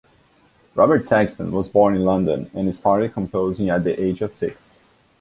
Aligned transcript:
Robert 0.73 1.07
Saxton 1.07 1.51
was 1.51 1.69
born 1.69 1.93
in 1.95 2.03
London 2.03 2.49
and 2.55 2.75
started 2.75 3.13
composing 3.13 3.69
at 3.69 3.83
the 3.83 4.03
age 4.03 4.23
of 4.23 4.33
six. 4.33 4.81